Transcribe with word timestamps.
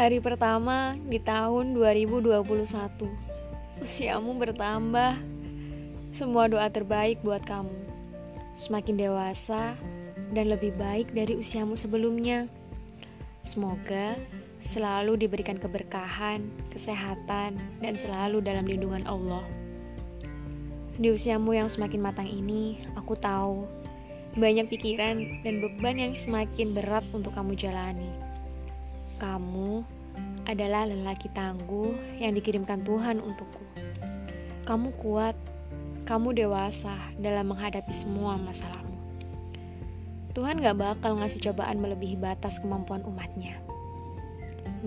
Hari 0.00 0.16
pertama 0.16 0.96
di 1.12 1.20
tahun 1.20 1.76
2021 1.76 2.32
Usiamu 3.84 4.32
bertambah 4.32 5.20
Semua 6.08 6.48
doa 6.48 6.72
terbaik 6.72 7.20
buat 7.20 7.44
kamu 7.44 7.76
Semakin 8.56 8.96
dewasa 8.96 9.76
dan 10.32 10.48
lebih 10.48 10.72
baik 10.80 11.12
dari 11.12 11.36
usiamu 11.36 11.76
sebelumnya 11.76 12.48
Semoga 13.44 14.16
selalu 14.64 15.20
diberikan 15.20 15.60
keberkahan, 15.60 16.48
kesehatan, 16.72 17.60
dan 17.84 17.92
selalu 17.92 18.40
dalam 18.40 18.64
lindungan 18.64 19.04
Allah. 19.04 19.44
Di 20.96 21.12
usiamu 21.12 21.52
yang 21.52 21.68
semakin 21.68 22.00
matang 22.00 22.28
ini, 22.28 22.80
aku 22.96 23.16
tahu 23.16 23.68
banyak 24.36 24.64
pikiran 24.68 25.44
dan 25.44 25.60
beban 25.60 25.96
yang 25.96 26.12
semakin 26.16 26.72
berat 26.72 27.04
untuk 27.16 27.32
kamu 27.36 27.52
jalani. 27.52 28.30
Kamu 29.20 29.84
adalah 30.48 30.88
lelaki 30.88 31.28
tangguh 31.36 31.92
yang 32.16 32.32
dikirimkan 32.32 32.80
Tuhan 32.82 33.20
untukku. 33.20 33.62
Kamu 34.64 34.96
kuat, 34.96 35.36
kamu 36.08 36.32
dewasa 36.34 36.96
dalam 37.20 37.52
menghadapi 37.52 37.92
semua 37.92 38.40
masalahmu. 38.40 38.96
Tuhan 40.32 40.64
gak 40.64 40.78
bakal 40.78 41.20
ngasih 41.20 41.52
cobaan 41.52 41.84
melebihi 41.84 42.16
batas 42.16 42.56
kemampuan 42.64 43.04
umatnya. 43.04 43.60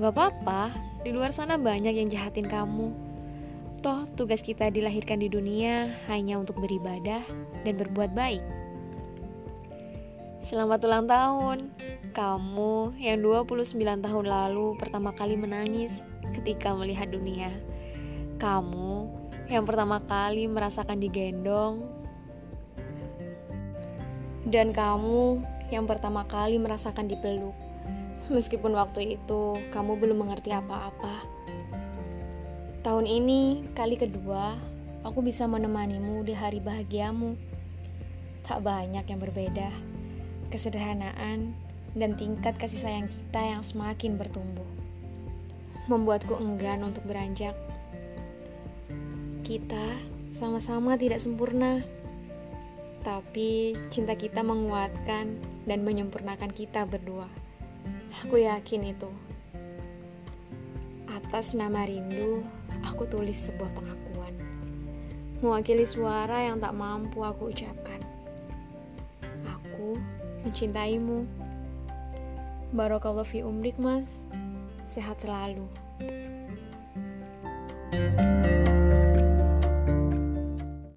Gak 0.02 0.18
apa-apa, 0.18 0.74
di 1.06 1.14
luar 1.14 1.30
sana 1.30 1.62
banyak 1.62 1.94
yang 1.94 2.10
jahatin 2.10 2.50
kamu 2.50 3.14
Toh, 3.84 4.08
tugas 4.16 4.40
kita 4.40 4.72
dilahirkan 4.72 5.20
di 5.20 5.28
dunia 5.28 5.92
hanya 6.08 6.40
untuk 6.40 6.56
beribadah 6.56 7.20
dan 7.68 7.76
berbuat 7.76 8.16
baik. 8.16 8.40
Selamat 10.44 10.84
ulang 10.84 11.08
tahun. 11.08 11.72
Kamu 12.12 13.00
yang 13.00 13.24
29 13.24 13.80
tahun 13.80 14.26
lalu 14.28 14.76
pertama 14.76 15.16
kali 15.16 15.40
menangis 15.40 16.04
ketika 16.36 16.76
melihat 16.76 17.08
dunia. 17.08 17.48
Kamu 18.44 19.08
yang 19.48 19.64
pertama 19.64 20.04
kali 20.04 20.52
merasakan 20.52 21.00
digendong. 21.00 21.88
Dan 24.44 24.76
kamu 24.76 25.48
yang 25.72 25.88
pertama 25.88 26.28
kali 26.28 26.60
merasakan 26.60 27.08
dipeluk. 27.08 27.56
Meskipun 28.28 28.76
waktu 28.76 29.16
itu 29.16 29.56
kamu 29.72 29.96
belum 29.96 30.28
mengerti 30.28 30.52
apa-apa. 30.52 31.24
Tahun 32.84 33.08
ini, 33.08 33.64
kali 33.72 33.96
kedua, 33.96 34.60
aku 35.08 35.24
bisa 35.24 35.48
menemanimu 35.48 36.20
di 36.28 36.36
hari 36.36 36.60
bahagiamu. 36.60 37.40
Tak 38.44 38.60
banyak 38.60 39.08
yang 39.08 39.24
berbeda, 39.24 39.93
kesederhanaan 40.54 41.58
dan 41.98 42.14
tingkat 42.14 42.54
kasih 42.62 42.86
sayang 42.86 43.10
kita 43.10 43.42
yang 43.42 43.66
semakin 43.66 44.22
bertumbuh. 44.22 44.70
Membuatku 45.90 46.38
enggan 46.38 46.86
untuk 46.86 47.02
beranjak. 47.10 47.58
Kita 49.42 49.98
sama-sama 50.30 50.94
tidak 50.94 51.18
sempurna, 51.18 51.82
tapi 53.02 53.74
cinta 53.90 54.14
kita 54.14 54.46
menguatkan 54.46 55.42
dan 55.66 55.80
menyempurnakan 55.82 56.54
kita 56.54 56.86
berdua. 56.86 57.26
Aku 58.22 58.38
yakin 58.38 58.94
itu. 58.94 59.10
Atas 61.10 61.58
nama 61.58 61.82
rindu, 61.84 62.46
aku 62.86 63.10
tulis 63.10 63.50
sebuah 63.50 63.74
pengakuan. 63.74 64.38
Mewakili 65.42 65.84
suara 65.84 66.46
yang 66.46 66.62
tak 66.62 66.78
mampu 66.78 67.26
aku 67.26 67.52
ucapkan. 67.52 68.03
Mencintaimu. 70.44 71.26
Barokallahu 72.76 73.24
fi 73.24 73.44
umrik, 73.48 73.80
Mas. 73.80 74.28
Sehat 74.84 75.24
selalu. 75.24 75.64